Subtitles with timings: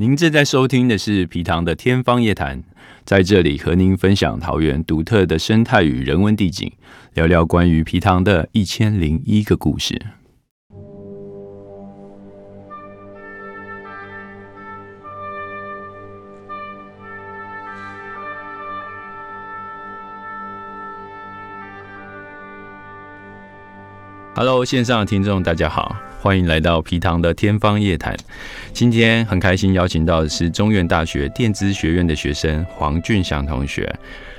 [0.00, 2.62] 您正在收听的是皮糖的天方夜谭，
[3.04, 6.70] 在这里和您分享桃园独特的生态与人文地景，
[7.14, 10.00] 聊聊关于皮糖的一千零一个故事。
[24.38, 28.16] Hello，线上的听众大家好，欢迎来到皮糖的天方夜谭。
[28.72, 33.92] 今天很开心邀请到的是中原大学电资学院的学生黄俊祥同学。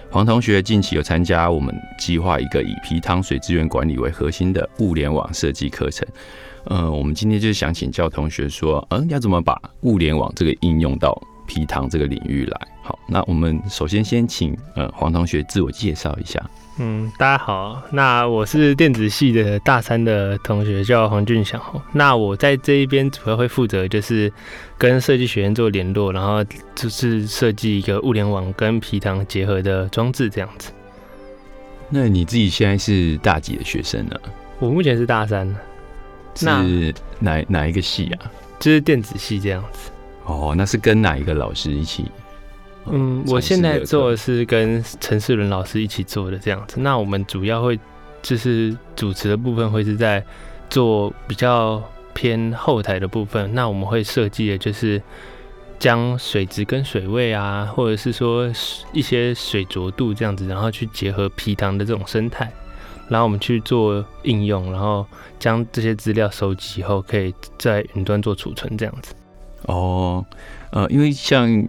[0.09, 6.07] 黄同学近期有参加我们计划一个以皮糖水资源管理为核心的物联网设计课程。
[6.63, 12.67] 呃，我们今天就想请教同学说，嗯，要怎么把物联网这个应用到皮糖这个领域来？
[12.81, 16.41] 好，那我们首先先请呃黄同学自我介绍一下。
[16.81, 21.61] 嗯，大家好，那我是电子系的大三的同学，叫黄俊祥。
[21.91, 24.31] 那我在这一边主要会负责就是
[24.77, 26.41] 跟设计学院做联络，然后
[26.73, 30.71] 就是设计一个物联网跟皮糖结合的装置这样子。
[31.89, 34.17] 那你自己现在是大几的学生呢？
[34.59, 35.53] 我目前是大三。
[36.35, 38.31] 是哪哪一个系啊？
[38.57, 39.91] 就是电子系这样子。
[40.23, 42.05] 哦，那是跟哪一个老师一起？
[42.85, 46.79] 嗯，我现在做的是跟陈世伦老师一起做的这样子。
[46.79, 47.79] 那我们主要会
[48.21, 50.23] 就是主持的部分会是在
[50.69, 51.83] 做比较
[52.15, 53.53] 偏后台的部分。
[53.53, 54.99] 那我们会设计的就是
[55.77, 58.49] 将水质跟水位啊，或者是说
[58.91, 62.51] 一些水浊度这样子，然后去结合皮糖的这种生态，
[63.07, 65.05] 然后我们去做应用，然后
[65.37, 69.13] 将这些资料收集以后，可以在云端做储存这样子。
[69.63, 70.25] 哦，
[70.71, 71.67] 呃，因为像。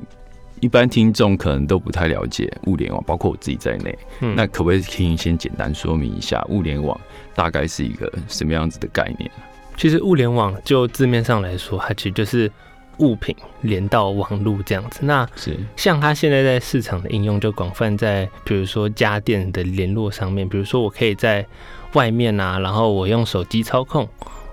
[0.61, 3.99] 一般听众可能都不太了解物联网，包括我自己在内。
[4.21, 6.99] 嗯，那可不可以先简单说明一下物联网
[7.35, 9.31] 大概是一个什么样子的概念？
[9.77, 12.51] 其实物联网就字面上来说，它其实就是
[12.99, 15.01] 物品连到网络这样子。
[15.03, 21.47] 那是像它现在在市场的应用，就广泛在比如说家电的联络上面，比如说我可以在
[21.95, 24.07] 外面啊，然后我用手机操控。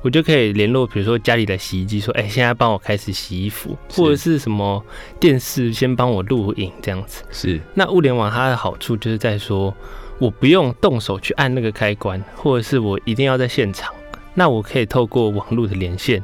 [0.08, 4.82] 我就可以联络，比如说家里的洗衣机，说：“哎，现在帮我开始洗衣服，或者是什么
[5.20, 7.60] 电视先帮我录影这样子。”是。
[7.74, 9.76] 那物联网它的好处就是在说，
[10.18, 13.94] 我不用动手去按那个开关，或者是我一定要在现场，
[14.34, 16.24] 那我可以透过网络的连线，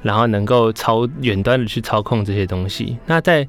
[0.00, 2.96] 然后能够操远端的去操控这些东西。
[3.04, 3.48] 那在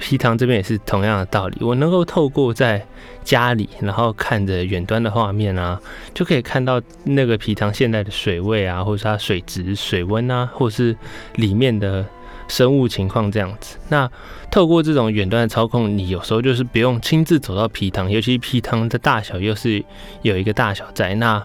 [0.00, 2.84] 皮糖这边也是同样的道理，我能够透过在
[3.24, 5.80] 家里，然后看着远端的画面啊，
[6.14, 10.96] 就可以看到那个皮糖现在的水位啊，或者它水质、水温啊，或是
[11.34, 12.04] 里面的
[12.48, 13.76] 生物情况这样子。
[13.88, 14.08] 那
[14.50, 19.84] 透过这种远端的操控，你有时候就是不用亲自走到皮糖，尤其皮糖的大小又是
[20.22, 21.42] 有一个大小在，那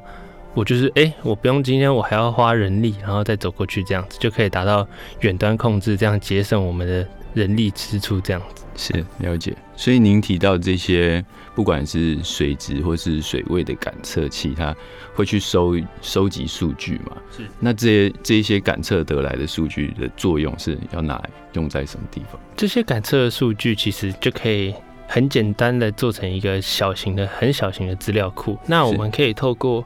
[0.53, 4.87] 我就是哎，我不用今天我还要花人力，然后再走过去这样子，就可以达到
[5.21, 7.07] 远端控制，这样节省我们的。
[7.33, 11.23] 人力支出这样子是了解，所以您提到这些，
[11.55, 14.75] 不管是水质或是水位的感测器，它
[15.15, 17.15] 会去收收集数据嘛？
[17.33, 17.43] 是。
[17.57, 22.37] 那这些这一些感测得来的数据的作用是要拿来用在什么地方？
[22.57, 24.75] 这些感测的数据其实就可以
[25.07, 28.57] 很简单的做成一个小型的、很小型的资料库。
[28.65, 29.85] 那我们可以透过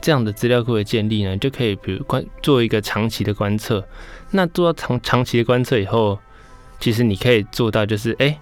[0.00, 3.84] 这样的资料库的建立呢，就可以比如观做一个长期的观测。
[4.30, 6.18] 那做到长长期的观测以后。
[6.82, 8.40] 其实你可以做到，就是哎，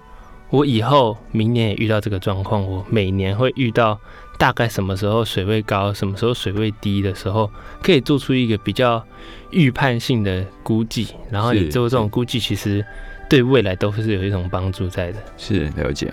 [0.49, 3.99] 我以后明年也遇到这个状况，我每年会遇到
[4.37, 7.51] 大概什么时候水位高，什么时候水位低的时候，
[7.83, 9.05] 可以做出一个比较
[9.51, 11.09] 预判性的估计。
[11.29, 12.81] 然后你做这种估计，其实
[13.29, 15.19] 对未来都是有一种帮助在的。
[15.35, 16.09] 是了解。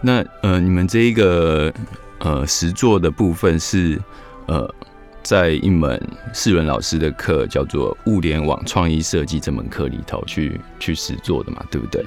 [0.00, 1.72] 那呃，你们这一个
[2.18, 3.96] 呃实作的部分是
[4.46, 4.74] 呃。
[5.22, 6.00] 在一门
[6.32, 12.00] 世伦老师的课，叫做《物联网创意设计》这门课里头去去实做的嘛，对不对？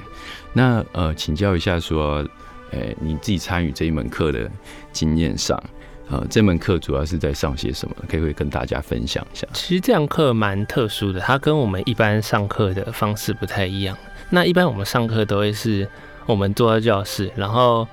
[0.54, 2.26] 那呃，请教一下，说，
[2.70, 4.50] 诶，你自己参与这一门课的
[4.90, 5.62] 经验上，
[6.08, 7.94] 呃，这门课主要是在上些什么？
[8.08, 9.46] 可以会跟大家分享一下。
[9.52, 13.94] 其实这堂课蛮特殊的，它跟我们一般上课的方式不太一样。
[14.30, 15.86] 那一般我们上课都会是。
[16.30, 17.86] 我们坐在教室，然后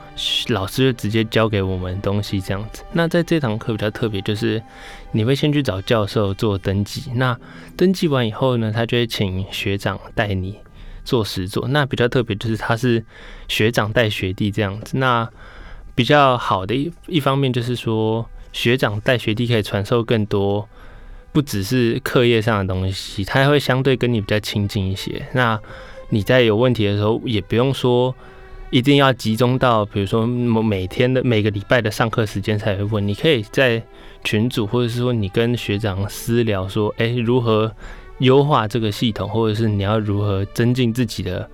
[0.50, 2.84] 老师就直接教给我们东西这样子。
[2.92, 4.62] 那在这堂课比较特别，就是
[5.12, 7.12] 你会先去找教授做登记。
[7.16, 7.38] 那
[7.76, 10.58] 登记完以后呢，他就会请学长带你
[11.04, 11.68] 做实作。
[11.68, 13.04] 那比较特别就是他是
[13.48, 14.98] 学长带学弟这样子。
[14.98, 15.28] 那
[15.96, 20.70] 比较好的一一方面就是说，学长带学弟可以传授更多，
[21.32, 25.26] 不只是课业上的东西，他还会相对跟你比较亲近一些。
[25.34, 25.60] 那
[26.10, 28.14] 你在有问题的时候，也不用说
[28.70, 33.08] 一定要集中到，比如说每天的每个礼拜的上课时间才会问。
[33.08, 33.82] 你可以在
[34.24, 37.72] 群组，或者是说你跟学长私聊，说，哎，如何
[38.20, 41.50] 优化这个系统，或者是你要如何增进自己的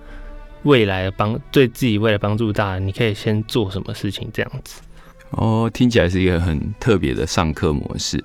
[0.62, 4.80] 未来帮对自己未来帮助大，你可以先做什么事情这样子。
[5.30, 8.22] 哦，听起来是一个很特别的上课模式。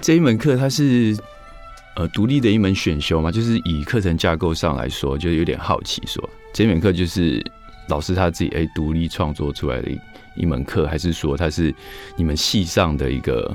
[0.00, 1.16] 这一门课它是
[2.00, 7.44] 呃独立的一门选修嘛，就是以课程架构上来说，就有点好奇说，这门课就是
[7.88, 9.98] 老师他自己哎独立创作出来的一
[10.36, 11.74] 一门课，还是说它是
[12.16, 13.54] 你们系上的一个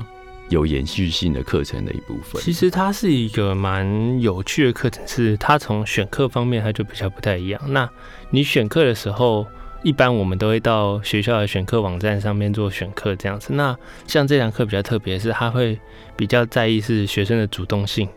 [0.50, 2.40] 有延续性的课程的一部分？
[2.40, 7.60] 其实它是一个蛮有趣的课程，是它从选课方面它就比较不太一样。
[7.68, 7.90] 那
[8.30, 9.48] 你选课的时候。
[9.86, 13.54] 一般我们都会到学校的选课网站上面做选课这样子。
[13.54, 13.78] 那
[14.08, 15.80] 像这堂课比较特别，是他会
[16.16, 18.10] 比较在意是学生的主动性。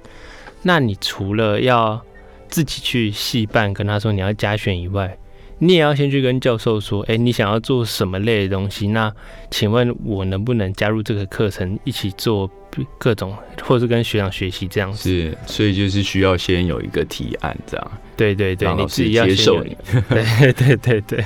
[0.62, 2.02] 那你除了要
[2.48, 5.14] 自己去系办，跟他说你要加选以外，
[5.58, 8.88] 你也要先去跟教授说，哎，你想要做什么类的东西？
[8.88, 9.14] 那
[9.50, 12.50] 请问我能不能加入这个课程，一起做
[12.96, 15.10] 各种，或是跟学长学习这样子？
[15.10, 17.90] 是，所以就是需要先有一个提案，这样。
[18.16, 19.76] 对对对，你自己要接受你。
[20.08, 21.22] 对对对对。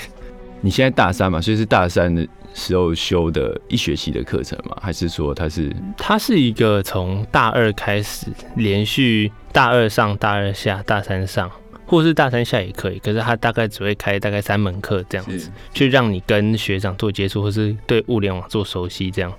[0.64, 4.76] 你现在大三嘛，所以是大三的时候修的一学期的课程嘛？
[4.80, 5.74] 还是说它是？
[5.96, 11.50] 它是一个从大二开始，连续大二上、大二下、大三上，
[11.84, 13.00] 或是大三下也可以。
[13.00, 19.32] 可是它大概只会开大概三门课这样子，去让你跟学长做接触，或是对物联网做熟悉这样。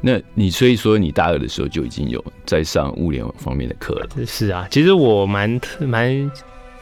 [0.00, 4.08] 那你所以说你大二的时候就已经有在上物联网方面的课了？
[4.26, 6.30] 是啊，其实我蛮蛮。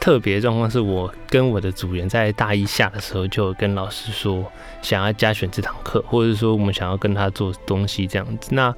[0.02, 4.44] 特别状况是我跟我的组员在大一下的时候就跟老师说，
[4.82, 8.52] 想要加选这堂课，或者说我们想要跟他做东西这样子。
[8.52, 8.74] 那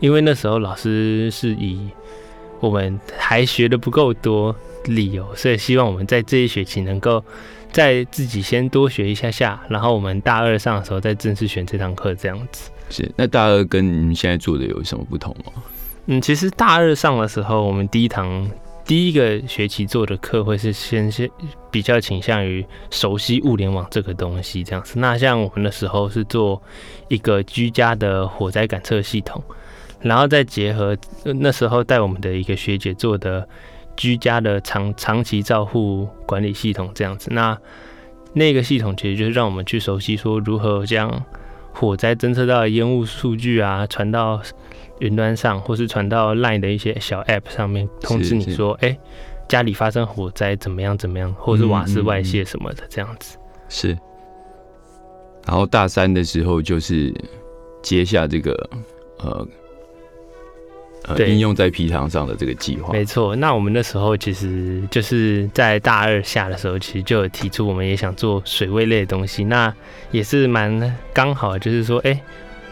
[0.00, 1.88] 因为那时候老师是以
[2.60, 7.24] 我们还学的不够多理由，所以希望我们在这一学期能够
[7.72, 12.70] 在自己先多学一下下，然后我们大二上的时候再正式选这堂课这样子。
[12.90, 15.52] 是，那大二跟你们现在做的有什么不同吗？
[16.04, 18.46] 嗯，其实大二上的时候，我们第一堂。
[18.86, 21.28] 第一个学期做的课会是先先
[21.72, 25.00] 比较倾向于熟悉物联网这个东西这样子。
[25.00, 26.62] 那像我们的时候是做
[27.08, 29.42] 一个居家的火灾感测系统，
[30.00, 33.46] 然后再结合那时候带我们的一个学姐做的
[33.96, 37.28] 居家的长长期照护管理系统这样子。
[37.32, 37.58] 那
[38.34, 41.24] 那个系统其实就是让我们去熟悉说如何将
[41.72, 44.40] 火灾侦测到的烟雾数据啊传到。
[45.00, 48.96] 云端上，或是传到 LINE 的一些小 App 上面通知你说，哎，
[49.48, 53.36] 家里发生火灾，怎么样怎么样，或是瓦斯外泄什么的，这样子。
[53.68, 53.96] 是。
[55.46, 57.14] 然后大三的时候，就是
[57.82, 58.70] 接下这个
[59.18, 59.48] 呃
[61.04, 62.92] 呃应用在皮糖上的这个计划。
[62.92, 63.36] 没错。
[63.36, 69.44] 那我们那时候其实就是在大二下的时候，其实就有提出，我们也想做水位类的东西。
[69.44, 69.72] 那
[70.10, 72.20] 也是蛮刚好，就是说，哎。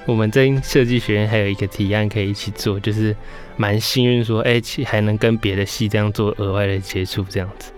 [0.06, 3.16] 我们在设计学院还有一个提案可以一起做，就是
[3.56, 7.72] 蛮幸运说，哎，还能跟别的系这样做额外的接触，这样子。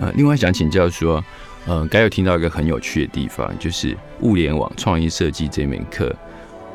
[0.00, 1.24] 呃，另外想请教说，
[1.64, 6.12] 呃，刚有听到一个很有趣的地方，就是物联网创意设计这门课，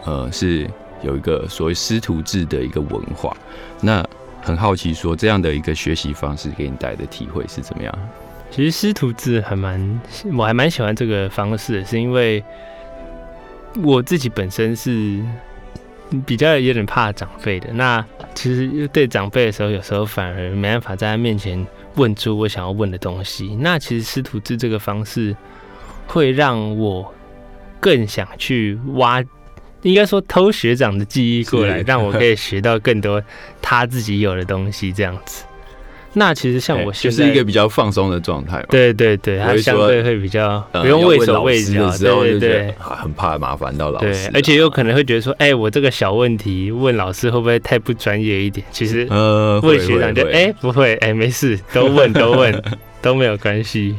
[0.06, 0.66] 呃，是
[1.04, 3.36] 有一个所谓师徒制的一个文化。
[3.82, 4.02] 那
[4.42, 7.94] 很好奇说，这样的一个学习方式给你带来的体会是怎么样？
[8.50, 10.02] 其实师徒制还蛮，
[10.38, 12.42] 我还蛮喜欢这个方式，是因为。
[13.84, 15.22] 我自己本身是
[16.26, 18.04] 比较有点怕长辈的，那
[18.34, 21.66] 其实对长辈的时候，有时候反而没办法在他面前
[21.96, 23.56] 问出我想要问的东西。
[23.60, 25.36] 那其实师徒制这个方式
[26.08, 27.14] 会让我
[27.80, 29.24] 更想去挖，
[29.82, 33.22] 应该说偷学长的记忆过来，让我可以学到更多
[33.62, 35.44] 他自己有的东西，这样子。
[36.18, 48.66] 那其实像我就是一个比较放松的状态嘛，对对对，他相对会比较不用畏手畏脚，对对对，很怕麻烦到老师，而且有可能会觉得说，哎，我这个小问题问老师会不会太不专业一点？
[48.72, 52.64] 其实呃，问学长就哎不会，哎没事，都问都问
[53.00, 53.96] 都没有关系。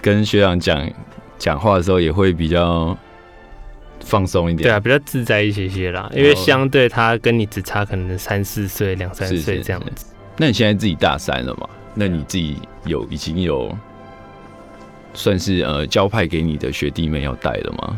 [0.00, 0.90] 跟学长讲
[1.38, 2.96] 讲话的时候也会比较
[4.00, 10.06] 放松一点，对啊，比较自在一些些啦，因为相对他跟你只差可能三四岁、两三岁这样子。
[10.36, 11.68] 那你现在自己大三了嘛？
[11.94, 13.76] 那你自己有已经有
[15.14, 17.96] 算是呃交派给你的学弟妹要带了吗？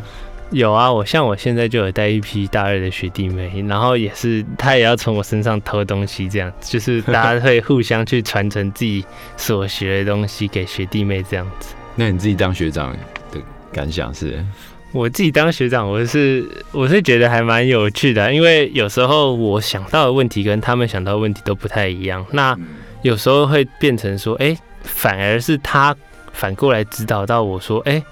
[0.50, 9.04] 有啊，我像我现在就有带一批大二的学弟妹，然后也是他也要从我身上偷东西，这样就是 大家会互相去传承自己
[9.36, 11.74] 所学的东西给学弟妹这样子。
[11.96, 12.92] 那你自己当学长
[13.32, 13.40] 的
[13.72, 14.44] 感想是？
[14.92, 22.24] 我自己当学长，我是我是觉得还蛮有趣的，因为有时候我想到的问题跟他们想到的问题都不太一样。
[22.30, 22.56] 那
[23.02, 25.94] 有时候会变成说，哎，反而是他
[26.32, 28.02] 反过来指导到我说，哎，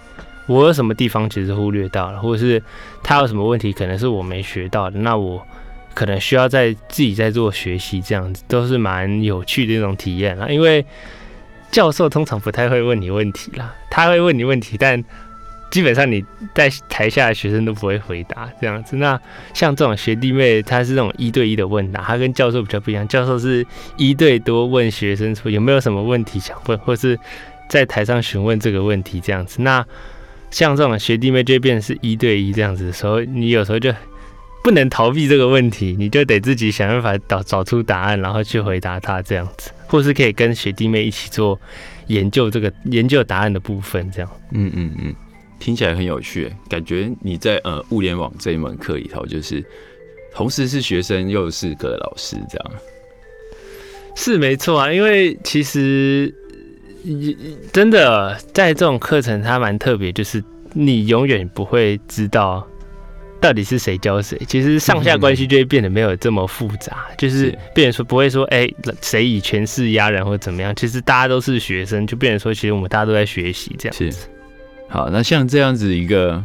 [0.47, 2.63] 我有什么地方其实忽略到了，或者是
[3.03, 5.41] 他有什么问题可能是我没学到的，那我
[5.95, 10.49] 可能需要在自己在做学习，这样子都是蛮有趣的一种体验啦。
[10.49, 10.85] 因为
[11.71, 15.03] 教授通常不太会问你问题啦，他会问你问题，但
[15.75, 18.95] 基本上你在台下的学生都不会回答这样子。
[18.95, 19.21] 那
[19.53, 23.09] 像这种学弟妹，他是那种一对一的问答，他跟教授比较不一样。
[23.09, 23.67] 教授是
[23.97, 27.19] 一对多问学生说有没有什么问题想问，或是
[27.69, 29.63] 在台上询问这个问题这样子。
[29.63, 29.85] 那
[30.53, 33.93] 像这种学弟妹就变成是一对一这样子的时候，你有时候就
[34.63, 41.61] 不能逃避这个问题，你就得自己想办法找找出答案，然后去回答他这样子，或是可以跟学弟妹一起做
[42.07, 44.31] 研究这个研究答案的部分这样。
[44.53, 45.15] 嗯嗯嗯，
[45.59, 49.65] 听起来很有趣，感觉你在呃物联网这一门课里头，就是
[50.35, 52.73] 同时是学生又是个老师这样。
[54.17, 56.33] 是没错啊，因为其实
[57.73, 60.43] 真的在这种课程它蛮特别，就是
[60.73, 62.65] 你永远不会知道
[63.41, 64.41] 到底是谁教谁。
[64.47, 68.69] 其实上下关系就会变得没有这么复杂， 就是是变成说不会说哎
[69.03, 70.75] 谁以权势压人或者怎么样。
[70.77, 73.97] 其实大家都是学生，就变成说其实我们大家都在学习这样。
[73.97, 74.13] 是，
[74.95, 76.41] 好，那像这样子一个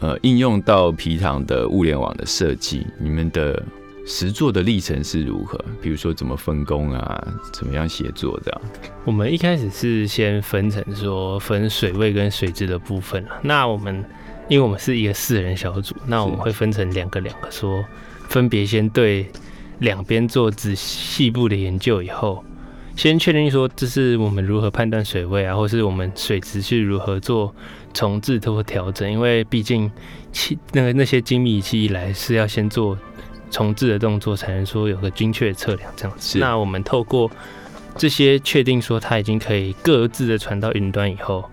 [0.00, 3.62] 呃应用到皮糖的物联网的设计，你们的
[4.06, 5.62] 实作的历程是如何？
[5.82, 8.60] 比如说怎么分工啊，怎么样协作这样？
[9.04, 13.32] 我们一开始是先分成说分水位跟水质的部分了。
[13.42, 14.02] 那我们
[14.48, 17.84] 因为我们是一个四人小组，那我们会分成两个两个说，
[18.30, 19.26] 分别先对
[19.80, 22.42] 两边做仔细部的研究以后，
[22.96, 27.54] 先确定说这是我们如何判断水位啊，或是我们水质是如何做
[27.92, 29.90] 重置或调整，因为毕竟
[30.32, 32.98] 器那个那些精密仪器一来是要先做
[33.50, 36.38] 重置的动作，才能说有个精确测量这样子。
[36.38, 37.30] 那我们透过
[37.98, 41.44] 这些确定说它已经可以各自的传到云端以后，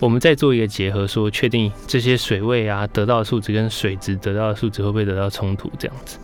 [0.00, 6.18] 我们再做一个结合，说确定这些水位啊得到的数值跟水质得到的数值会不会得到冲突这样子。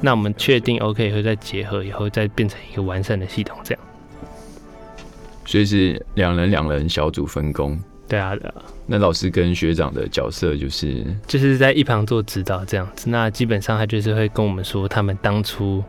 [0.00, 3.84] 那我们确定 OK 以后再结合以后，再变成一个完善的系统这样。
[5.48, 7.80] 所以是两人两人小组分工。
[8.06, 8.54] 对啊，对啊，
[8.86, 13.08] 那老师跟学长的角色就是就是在一旁做指导这样子。
[13.08, 15.82] 那基本上他就是会跟我们说，他们当初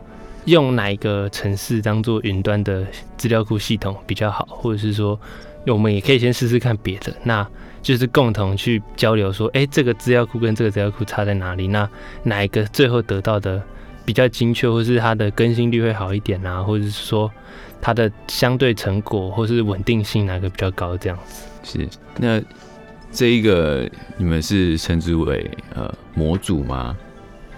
[0.46, 2.86] 用哪一个城市当做云端的
[3.18, 5.20] 资料库系统比较好，或者是说
[5.66, 7.14] 我们也可以先试试看别的。
[7.22, 7.46] 那
[7.82, 11.68] 就是共同去交流说，哎、这个资料库跟这个资料库差在哪里？
[11.68, 11.86] 那
[12.22, 13.62] 哪一个最后得到的
[14.10, 16.60] 比较精确，或是它的更新率会好一点啊？
[16.60, 17.30] 或者是说
[17.80, 20.96] 它的相对成果或是稳定性哪个比较高？
[20.96, 21.46] 这样子。
[21.62, 21.88] 是
[22.18, 22.42] 那
[23.12, 26.96] 这一个你们是称之为呃模组吗？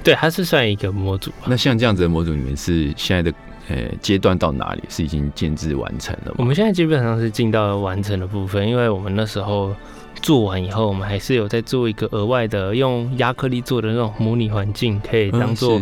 [0.04, 1.32] 对，它是算一个模组。
[1.46, 3.34] 那像这样子的模组，你们是现在的
[3.70, 4.82] 呃阶段到哪里？
[4.90, 6.34] 是已经建制完成了吗？
[6.36, 9.74] 我们现在基本上是进到完成的部分，因为我们那时候
[10.20, 15.80] 做完以后，我们还是有在做一个额外的用亚克力做的那种模拟环境，可以当做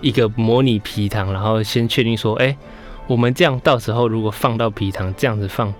[0.00, 2.56] 一个模拟皮糖，然后先确定说，哎、
[3.06, 5.72] 我们这样到时候如果放到皮糖这样子放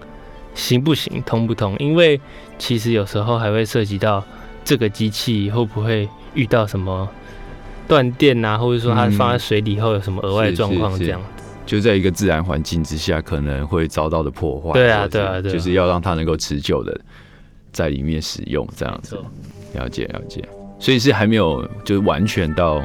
[0.54, 1.75] 行不行，通不通？
[1.78, 2.21] 因为
[2.59, 4.23] 其实有时候还会涉及到
[4.62, 7.09] 这个机器会不会遇到什么
[7.88, 11.21] 断电啊，或者说它嗯放在水里后有什么额外状况是是这样。
[11.64, 14.73] 就在一个自然环境之下，可能会遭到的破坏。
[14.73, 17.00] 对啊对啊对啊就是要让它能够持久的
[17.73, 19.17] 在里面使用，这样子。
[19.75, 20.47] 了解了解，
[20.79, 22.83] 所以是还没有就是完全到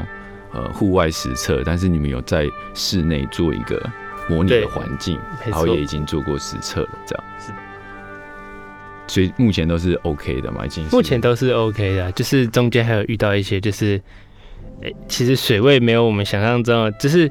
[0.54, 3.78] 呃户外实测，但是你们有在室内做一个
[4.30, 7.24] 模拟的环境，然后也已经做过实测了，这样。
[7.38, 7.52] 是。
[9.10, 14.02] 所以目前都是 OK 的嘛，已经目前都是 OK 的，就是中间还有遇到一些，就是，
[14.82, 17.30] 诶、其实水位没有我们想象中的，就是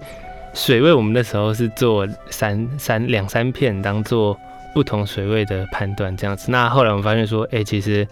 [0.53, 4.39] 水位我们那时候是做三三两三片当做
[4.77, 6.51] 不同水位的判断这样子。
[6.51, 8.07] 那后来我们发现说，哎、其实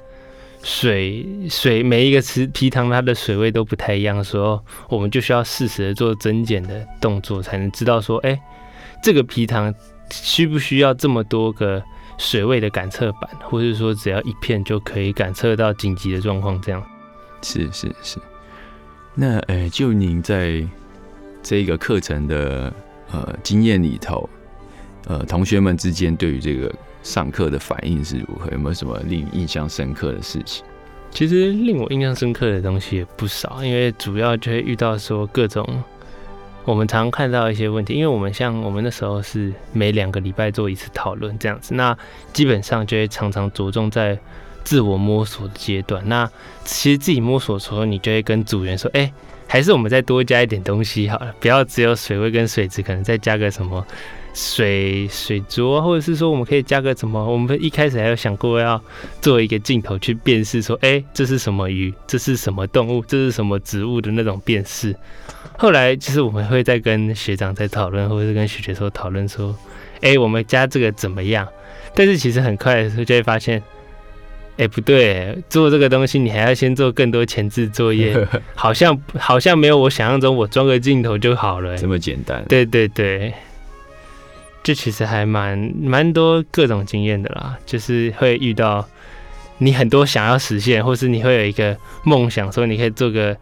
[0.63, 8.41] 水水每一个池皮塘它的水位都不太一样的时候，我们就需要适时的做增减的动作，才能知道说，哎、
[9.03, 9.75] 这个皮塘
[10.11, 11.83] 需不需要这么多个
[12.17, 16.83] 水位的感测板，或者说只要一片就可以感测到紧急的状况，这样。
[17.43, 18.19] 是是是。
[19.15, 20.67] 那呃，就您在
[21.43, 22.73] 这个课程的
[23.13, 24.27] 呃经验里头，
[25.07, 28.51] 呃，同学们之间对于这个上课的反应是如何？
[28.53, 30.65] 有没有什么令你印象深刻的事情？
[31.11, 35.65] 其实令我印象深刻的东西也不少，因为主要就会遇到说各种
[36.65, 41.97] 我们常看到一些问题，因为我们像我们那时候是每两个礼拜做一次讨论这样子，那
[42.33, 44.19] 基本上就会常常着重在
[44.65, 46.03] 自我摸索的阶段。
[46.09, 46.29] 那
[46.65, 49.13] 其实自己摸索的时候，你就会跟组员说，哎、
[49.47, 53.87] 还是我们再多加一点东西好了，不要只有水位跟水质，可能再加个什么
[54.35, 57.25] 水水浊，或者是说我们可以加个什么？
[57.25, 58.79] 我们一开始还有想过要
[59.23, 61.95] 做一个镜头去辨识，说，哎，这是什么鱼？
[62.07, 63.03] 这是什么动物？
[63.07, 64.95] 这是什么植物的那种辨识。
[65.57, 69.57] 后来其实我们会再跟学长在讨论，或者是跟学姐说讨论说，
[70.01, 71.49] 哎，我们加这个怎么样？
[71.95, 73.63] 但是其实很快的时候就会发现。
[74.57, 78.17] 哎，不对，做这个东西你还要先做更多前置作业，
[78.55, 82.45] 好像好像没有我想象中，我装个镜头就好了，这么简单。
[82.49, 83.35] 对对对，
[84.65, 88.85] 这其实还蛮蛮多各种经验的啦，就是会遇到
[89.59, 93.37] 你很多想要实现，或是你会有一个梦想，说你可以做个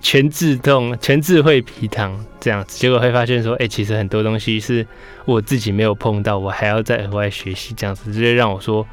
[0.00, 4.86] 全自动、全智慧皮糖这样子，结果会发现说，哎，其实很多东西是
[5.24, 8.86] 我自己没有碰到，我还要再额外学习，这样子，直接让我说。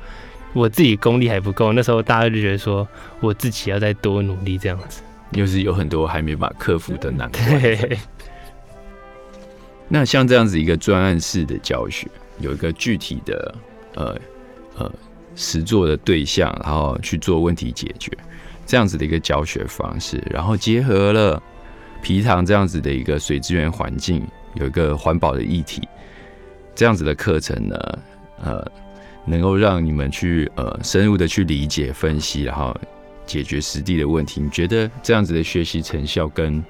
[0.55, 2.87] 我自己功力还不够，那时候大家就觉得说
[3.21, 7.43] 我自己要再多努力这样子，又是有很多还没把克服的难关。
[9.93, 12.07] 那像这样子一个专案式的教学，
[12.39, 13.55] 有一个具体的
[13.93, 14.19] 呃
[14.75, 14.91] 呃
[15.35, 18.11] 实作的对象，然后去做问题解决，
[18.65, 21.39] 这样子的一个教学方式，然后结合了
[22.01, 25.87] 皮塘这样子的一个水资源环境，有一个环保的议题，
[26.73, 27.77] 这样子的课程呢，
[28.43, 28.71] 呃。
[29.25, 32.75] 能够让你们去呃深入的去理解、分析，然后
[33.25, 34.41] 解决实地的问题。
[34.41, 36.61] 你觉得这样子的学习成效跟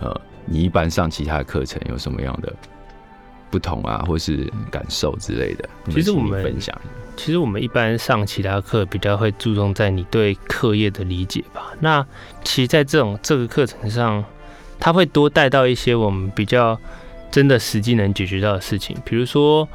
[0.00, 2.52] 呃你一般上其他的课程有什么样的
[3.50, 5.68] 不同啊，或是感受之类的？
[5.90, 6.76] 其实我们分享，
[7.16, 11.72] 其实我们一般上其他课比较会注重在你对课业的理解吧。
[11.80, 12.04] 那
[12.44, 14.24] 其实在这种这个课程上，
[14.78, 16.78] 他会多带到一些我们比较
[17.30, 19.68] 真的实际能解决到的事情，比如说。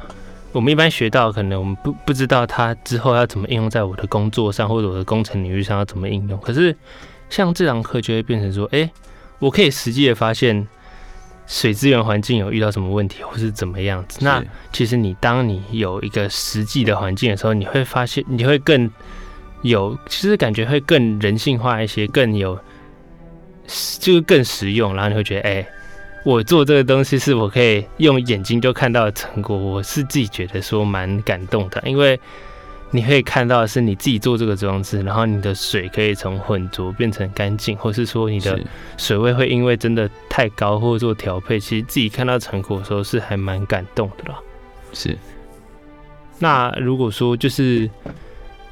[0.50, 6.40] 我们一般学到，可能我们不不知道它之后要怎么应用在我的工作上，或者我的工程领域上要怎么应用。
[6.40, 6.74] 可是
[7.28, 8.90] 像这堂课就会变成说，哎，
[9.38, 10.66] 我可以实际的发现
[11.46, 14.18] 水资源环境有遇到什么问题，或是怎么样子。
[14.22, 14.42] 那
[14.72, 18.90] 其实你当你有一个实际的环境的时候，你会发现你会更
[19.62, 22.58] 有，其实感觉会更人性化一些，更有
[23.98, 24.94] 就是更实用。
[24.94, 25.66] 然后你会觉得，哎。
[26.24, 32.20] 我做这个东西是我可以用眼睛就看到的成果，我是自己觉得说蛮感动的，因为
[32.90, 38.58] 你可以看到的是你自己做这个装置，然后你的水可以从浑浊变成干净，或是说你的
[38.96, 44.38] 水位会因为真的太高或者做调配，其实自己看到成果的时候是还蛮感动的啦。
[44.92, 45.16] 是。
[46.38, 47.90] 那如果说就是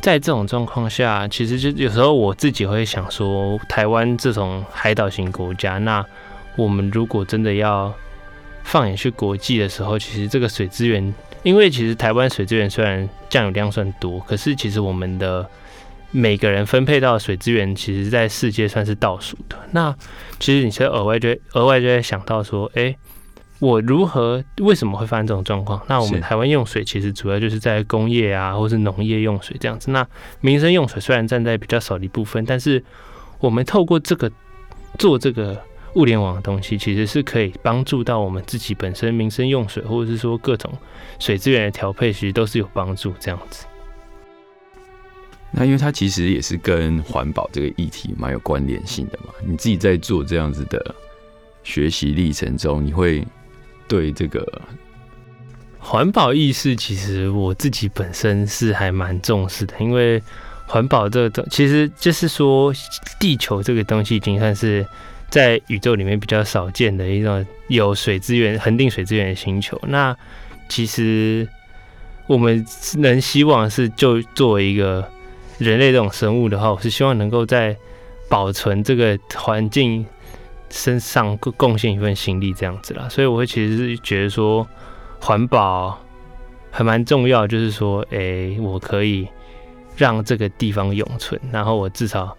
[0.01, 6.05] 在这种状况下，其实就有时候我自己会想说，台湾这种海岛型国家，那
[6.57, 7.93] 我们如果真的要
[8.63, 11.13] 放眼去国际的时候，其实这个水资源，
[11.47, 15.49] 因为其实台湾水资源虽然降雨量算多，可是其实我们的
[16.11, 19.57] 每个人分配到的水资源，其实在世界算是倒数的。
[19.71, 19.95] 那
[20.41, 22.93] 其实你在额外就额外就会想到说，哎，
[23.61, 25.81] 我如何为什么会发生这种状况？
[25.87, 29.93] 那我们台湾用水其实主要就是在工业啊，或是农业用水这样子。
[29.93, 30.05] 那
[30.41, 32.83] 民生用水虽然占在比较少的一部分，但是
[33.39, 34.29] 我们透过这个
[34.99, 35.57] 做这个。
[35.97, 40.71] 物联网的东西其实是可以帮助到我们自己本身民生用水，或者是说各种
[41.19, 43.65] 水资源的调配，其实都是有帮助这样子。
[45.51, 49.33] 那因为它其实也是跟环保这个议题蛮有关联性的嘛。
[49.43, 50.95] 你自己在做这样子的
[51.65, 53.27] 学习历程中，你会
[53.89, 54.47] 对这个
[55.79, 60.23] 环保意识，其实我自己本身是还蛮重视的，因为
[60.67, 62.71] 环保这个东，其实就是说
[63.19, 64.87] 地球这个东西已经算是。
[65.29, 70.17] 在宇宙里面比较少见的一种有水资源、恒定水资源的星球，那
[70.69, 71.47] 其实
[72.27, 72.65] 我们
[72.99, 75.07] 能希望是就作为一个
[75.59, 77.77] 人类这种生物的话，我是希望能够在
[78.29, 80.07] 保存这个环境
[80.71, 83.09] 身上贡贡献一份心力，这样子啦。
[83.09, 84.67] 所以我会其实是觉得说
[85.21, 85.99] 环保
[86.71, 89.27] 还蛮重要，就是说，哎，我可以
[89.97, 92.37] 让这个地方永存，然后我至少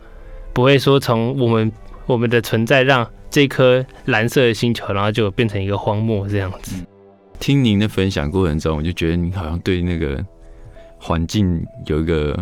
[0.54, 1.69] 不会说从我们。
[2.07, 6.75] 我们的存在让这颗蓝色的星球，然后就变成一个荒漠这样子。
[7.39, 10.25] 听您的分享过程中，我就觉得您好像对那个
[10.97, 12.35] 环境有一个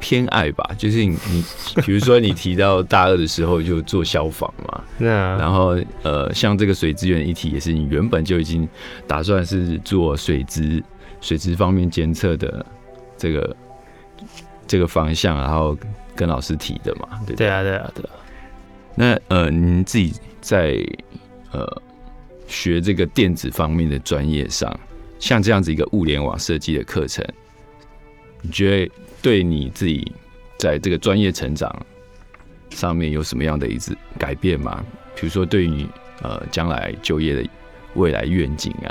[0.00, 0.70] 偏爱吧。
[0.76, 1.44] 就是你你，
[1.82, 8.68] 比如说你提到大二的时候就做消防嘛，那然后呃，像这个水资源一体也是你原本就已经
[9.06, 10.82] 打算是做水质、
[11.20, 12.66] 水质方面监测的
[13.16, 13.56] 这个
[14.66, 15.76] 这个方向，然后
[16.16, 18.04] 跟老师提的嘛，对对啊，对啊，对。
[19.00, 20.76] 那呃，您自己在
[21.52, 21.82] 呃
[22.48, 24.68] 学这个电子方面的专业上，
[25.20, 27.24] 像这样子一个物联网设计的课程，
[28.42, 30.10] 你觉得对你自己
[30.58, 31.72] 在这个专业成长
[32.70, 34.84] 上面有什么样的一次改变吗？
[35.14, 35.86] 比如说，对于
[36.22, 37.48] 呃将来就业的
[37.94, 38.90] 未来愿景啊，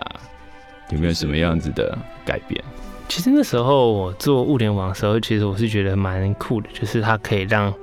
[0.92, 2.64] 有没有什么样子的改变？
[3.10, 7.74] 其实那时候我做物联网的时候，其实我是觉得蛮酷的，就是它可以让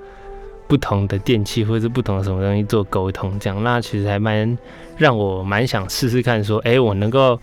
[0.74, 4.58] 不同的电器或者是不同的什么东西做沟通，这样那其实还蛮
[4.96, 7.40] 让我蛮想试试看，说，哎，我能够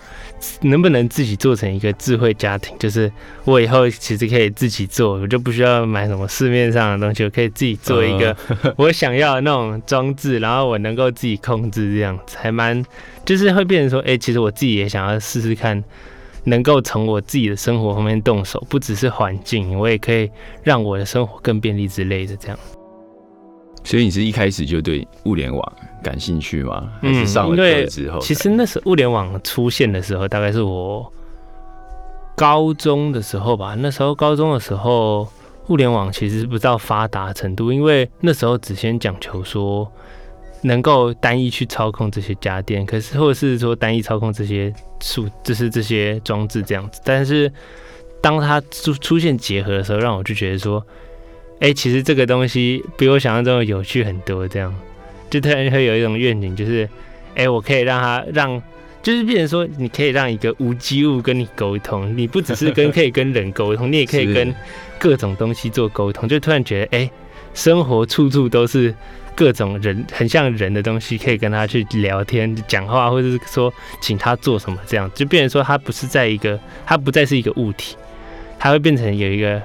[0.59, 2.77] 能不能自己做成一个智慧家庭？
[2.77, 3.09] 就是
[3.45, 8.35] 我以后其实可以自己做，我就不需要买什么市面上的东西，我可以自己做一个
[8.75, 12.83] 我想要的那种装置，然后我能够自己控制，这样子还蛮
[13.23, 15.81] 就是会变成说，哎，其实我自己也想要试试看。
[16.43, 20.27] 能够从我自己的生活方面动手，不只是环境，我也可以
[20.63, 22.35] 让我的生活更便利之类的。
[22.35, 22.57] 这样，
[23.83, 26.91] 所以你是一开始就对物联网感兴趣吗？
[27.01, 28.19] 还是上了课之后？
[28.19, 31.11] 其实那时候物联网出现的时候，大概是我
[32.35, 33.75] 高中的时候吧。
[33.77, 35.27] 那时候高中的时候，
[35.67, 39.91] 物联网其实不到发达程度，因为那时候只先讲求说。
[40.63, 47.01] 能够单一去操控这些家电，可是或者是说单一操控这些数，就是这些装置这样子。
[47.03, 47.51] 但是
[48.21, 50.85] 当它出出现结合的时候，让我就觉得说，
[51.61, 54.45] 哎，其实这个东西比我想象中的有趣很多。
[54.45, 54.75] 这样
[55.29, 56.89] 就突然会有一种愿景，就是，
[57.35, 58.61] 哎，我可以让它让，
[59.01, 64.53] 就是变成说，你可以让一个无机物跟你沟通，你不只是跟可以跟人沟通， 你也可以跟
[64.99, 66.27] 各种东西做沟通。
[66.27, 67.09] 就突然觉得，哎，
[67.53, 68.93] 生活处处都是。
[69.33, 77.95] 各种人很像人的东西，可以跟他去聊天、讲话，或者是说请他做什么，这样就变成说他不是在一个，他不再是一个物体，
[78.59, 79.59] 他会变成有一个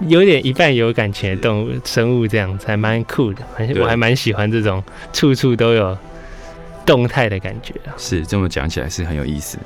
[0.00, 3.42] 有点一半有感情的动物生物，这样才蛮酷的。
[3.80, 4.82] 我还蛮喜欢这种
[5.12, 5.96] 处处都有
[6.84, 7.94] 动态的感觉啊。
[7.96, 9.58] 是这么讲起来是很有意思。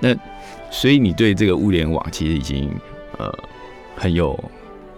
[0.00, 0.14] 那
[0.70, 2.68] 所以你对这个物联网其实已经
[3.16, 3.32] 呃
[3.96, 4.38] 很有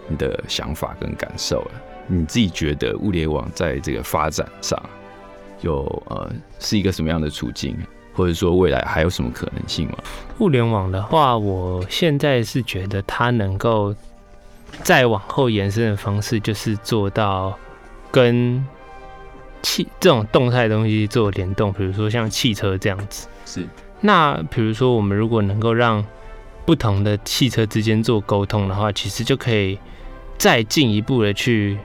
[0.07, 1.71] 你的想法跟感受了。
[2.07, 4.81] 你自己觉得物联网在这个发展上
[5.61, 7.77] 有呃是一个什么样的处境，
[8.13, 9.97] 或者说未来还有什么可能性吗？
[10.39, 13.93] 物联网的话，我现在是觉得它能够
[14.83, 17.57] 再往后延伸的方式，就是做到
[18.11, 18.65] 跟
[19.61, 23.27] 汽这种动态东西做联动，比如说像汽车这样子。
[23.45, 23.67] 是。
[24.01, 26.05] 那比如说我们如果能够让
[26.65, 29.79] 不同的汽车之间做沟通的话，其实就可以
[30.37, 31.77] 再进一步的去。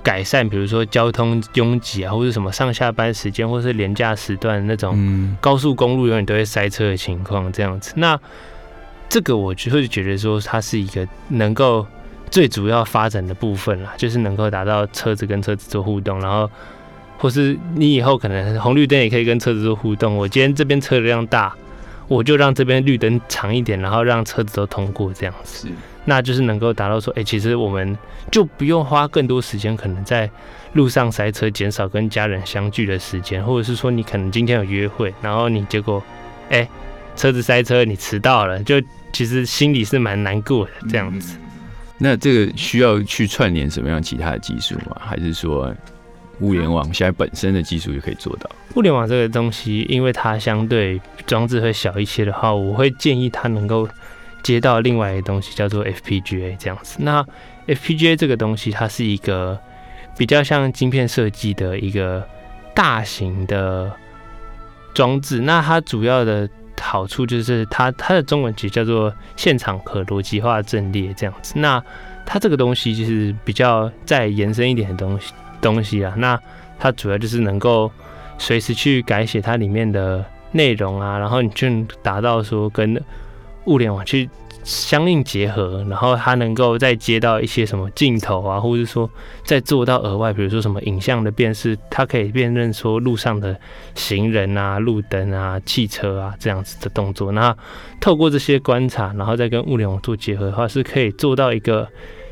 [0.00, 7.92] 改善，比如说交通拥挤啊，或者什么上下班时间，或是廉价时段那种高速公路永远都会塞车的情况，这样子。
[7.96, 8.18] 那
[9.08, 11.86] 这个我就会觉得说，它是一个能够
[12.30, 16.50] 最主要发展的部分啦，就是能够达到车子跟车子做互动，然后
[17.16, 20.16] 或是你以后可能红绿灯也可以跟车子做互动。
[20.16, 21.54] 我今天这边车流量大，
[22.06, 25.68] 我就让这边绿灯长一点，然后让车子都通过这样子。
[26.04, 27.96] 那就是能够达到说，哎，其实我们
[28.30, 30.30] 就不用花更多时间，可能在
[30.74, 36.02] 路上塞车，减少跟家人相聚的时间，或者是说你可能今天有约会，然后你结果，
[36.50, 36.66] 哎，
[37.14, 38.80] 车子塞车，你迟到了，就
[39.12, 41.36] 其实心里是蛮难过的这样子。
[41.98, 44.96] 那这个需要去串联什么样其他的技术吗？
[45.00, 45.74] 还是说
[46.40, 48.48] 物联网现在本身的技术就可以做到？
[48.76, 53.88] 物联网这个东西，因为它相对装置会小一些的话，我会建议它能够。
[54.40, 57.26] 接到另外一个东西叫做 FPGA 这样子，那
[57.66, 59.58] FPGA 这个东西它是一个
[60.16, 62.24] 比较像晶片设计的一个
[62.72, 63.92] 大型的
[64.94, 66.48] 装置，那它主要的
[66.80, 71.82] 好处就是它它的中文其实叫做现场可逻辑化阵列这样子，那
[72.24, 76.38] 它这个东西就是比较再延伸一点的东西东西啊，那
[76.78, 77.90] 它主要就是能够
[78.38, 81.68] 随时去改写它里面的内容啊，然后你就
[82.02, 83.02] 达到说跟
[83.64, 84.28] 物联网去
[84.64, 89.08] 相应结合，然后它能够再接到一些什么镜头啊，或者说
[89.44, 93.56] 再做到额外，比如说什么影像的辨识，它可以辨认说路上的
[93.94, 97.32] 行人啊、路灯啊、汽车啊这样子的动作。
[97.32, 97.56] 那
[98.00, 101.88] 透过这些观察，然后再跟物联网做结合的话，是可以做到一个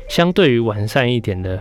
[0.09, 1.59] 相对于完善一点的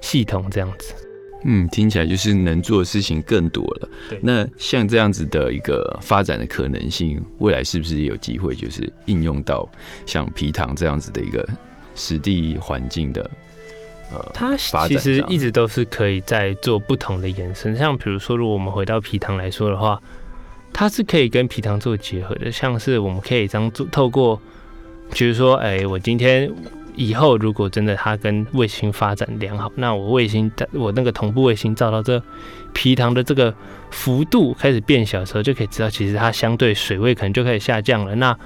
[0.00, 1.05] 系统这样子。
[1.48, 3.88] 嗯，听起来就是能做的事情更多了。
[4.20, 9.68] 那像这样子的一个发展的可能性，未来是不是有机会就是应用到
[10.04, 11.48] 像皮糖这样子的一个
[11.94, 13.30] 实地环境的？
[14.12, 14.56] 呃，它
[14.88, 17.76] 其实一直都是可以在做不同的延伸。
[17.76, 20.02] 像比如说，如果我们回到皮糖来说的话，
[20.72, 22.50] 它是可以跟皮糖做结合的。
[22.50, 24.40] 像是我们可以这样做，透过，
[25.12, 26.52] 比如说，哎，我今天。
[26.96, 32.20] 以后如果真的它跟卫星发展良好，那我卫星我那个同步卫星照到这
[32.72, 33.54] 皮糖的这个
[33.90, 38.14] 幅度开始变小的时候，就可以知道其实它相对水位可能就开始下降了。
[38.16, 38.36] 那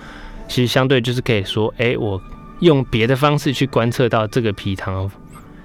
[0.49, 2.21] 其实相对就是可以说，哎，我
[2.59, 5.11] 用别的方式去观测到这个皮糖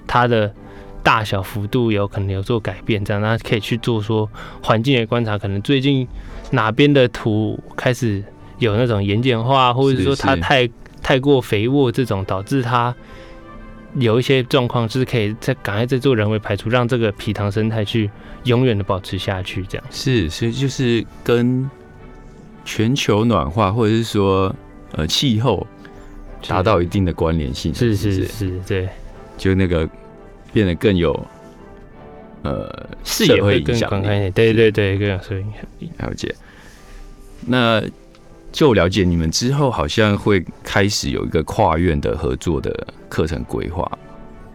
[0.08, 0.54] 它的
[1.02, 4.30] 大小幅度有可能有做改变，这样那可以去做说
[4.62, 6.08] 环境的观察，可能最近
[6.52, 8.24] 哪边的土开始
[8.60, 10.70] 有那种盐碱化，或者说它太
[11.06, 12.96] 太过肥沃，这种导致它
[13.94, 18.10] 有一些状况，就是可以在赶快在做人为排除，让这个皮塘生态去
[18.46, 19.64] 永远的保持下去。
[19.68, 21.70] 这样是，所以就是跟
[22.66, 24.54] 全球暖化或者是说
[24.94, 25.68] 呃气候
[26.48, 27.72] 达到一定的关联性。
[27.76, 28.90] 是是是，对，
[29.38, 29.88] 就那个。
[30.54, 31.12] 变得更有，
[32.44, 34.32] 呃，视野会更广开一点。
[34.32, 35.92] 对对对，更有社会影响力。
[35.98, 36.34] 了解。
[37.46, 37.84] 那
[38.56, 43.86] 就了解你们之后好像会开始有一个跨院的合作的课程规划，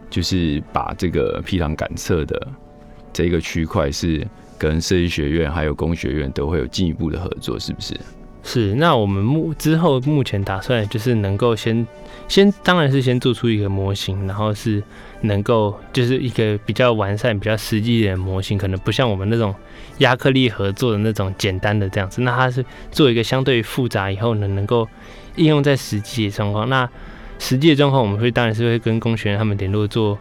[0.09, 2.49] 就是把这个批量感测的
[3.13, 7.95] 这个区块是跟设计学院还有工学院都会有进一步的合作，是不是？
[8.43, 8.75] 是。
[8.75, 11.87] 那我们目之后目前打算就是能够先
[12.29, 14.83] 先，当然是先做出一个模型，然后是。
[15.23, 19.55] 能够就是一个比较完善、比较实际的模型，可能不像我们那种
[19.99, 22.23] 亚克力合作的那种简单的这样子。
[22.23, 24.89] 那它是做一个相对复杂以后呢，能够
[25.37, 26.67] 应用在实际的状况。
[26.71, 26.89] 那
[27.39, 30.19] 实际的状况，我们会当然是会跟工学院他们联络做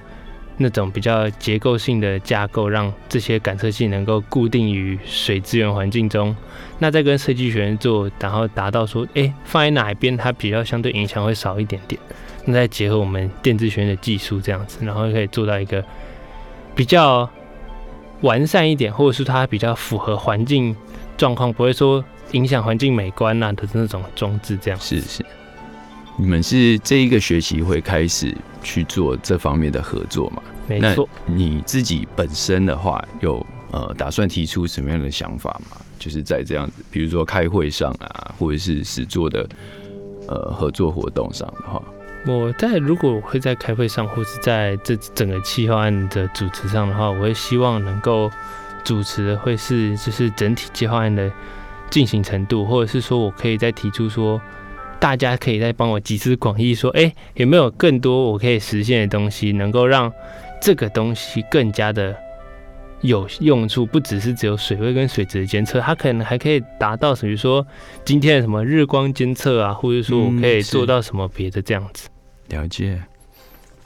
[0.62, 6.36] 那种比较结构性的架构，让这些感测器能够固定于水资源环境中。
[6.78, 12.00] 那再跟设计学院做，然后达到说，哎，放在哪一边它比较相对影响会少一点点。
[12.46, 15.84] 那再结合我们电子学院的技术这样子，然后可以做到一个
[16.76, 17.30] 比较
[18.22, 20.76] 完善一点，或者是它比较符合环境
[21.18, 24.80] 状况，不会说影响环境美观呐的那种装置这样。
[24.80, 25.26] 是是，
[26.20, 30.44] 你们是这一个学期会开始去做这方面的合作嘛？
[30.68, 31.08] 没错。
[31.26, 35.78] 你自己本身的话，有呃打算提出什么样的想法吗？
[35.98, 39.48] 就是在这样子，比如说开会上啊，或者是实做的
[40.28, 41.82] 呃合作活动上的话。
[42.28, 48.30] 我在如果会在开会上，或是在这整个企划案的主持上的话，我会希望能够
[48.84, 51.32] 主持的会是就是整体计划案的
[51.90, 54.40] 进行程度，或者是说我可以再提出说，
[55.00, 60.12] 大家可以再帮我集思广益，说哎有没有更多我可以实现的东西，能够让
[60.62, 62.16] 这个东西更加的。
[63.02, 67.66] 有用处不只是只有水位跟水质的监测，它可能还可以达到，比如说
[68.04, 72.10] 今天的什么日光监测啊，或者说我可以做到什么别的这样子。
[72.50, 73.02] 了解。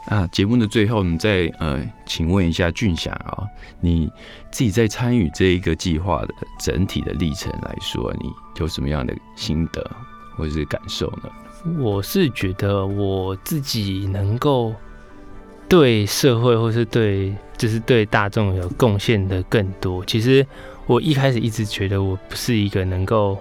[0.08, 3.45] 啊，节目的最后，我们再呃，请问一下俊霞啊，
[3.80, 4.10] 你
[4.52, 8.28] 自己在参与这一个计划的整体的历程来说，你
[8.60, 9.80] 有什么样的心得
[10.36, 11.30] 或者是感受呢？
[11.80, 14.74] 我是觉得我自己能够。
[15.69, 20.06] 对社会或是对就是对大众有贡献的更多。
[20.06, 20.46] 其实
[20.86, 23.39] 我一开始一直觉得我不是一个能够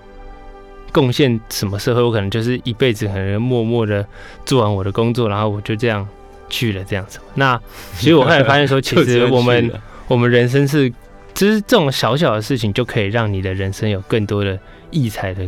[0.91, 4.07] 贡献什么社会，我可能就是一辈子可能默默的
[4.47, 6.09] 做完我的工作，然后我就这样
[6.49, 7.19] 去了这样子。
[7.35, 7.61] 那
[7.99, 9.71] 其实我后来发现说，其实 我们
[10.07, 10.91] 我们人生是，
[11.35, 14.59] 其实这种小小的事情就可以让你的人生有更多的
[14.91, 15.45] 异彩的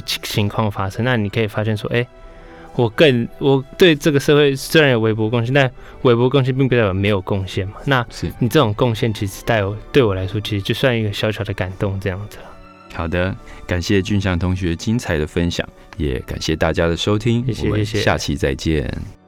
[0.00, 1.04] 这情况发生。
[1.04, 2.06] 那你可以发现说，哎。
[2.74, 5.70] 我更我对这个社会虽然有微薄贡献，但
[6.04, 7.74] 微薄贡献并不代表没有贡献嘛。
[7.84, 12.44] 那是你这种贡献，其实带有对我来说，其实就算一个小小的感动这样子了。
[12.94, 19.21] 好的，感谢俊祥同学精彩的分享，也感谢大家的收听，谢谢，下期再见。